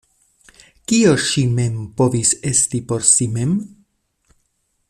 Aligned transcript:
Kio 0.91 1.11
ŝi 1.25 1.43
mem 1.59 1.77
povis 2.01 2.33
esti 2.55 2.83
por 2.93 3.09
si 3.13 3.31
mem? 3.37 3.55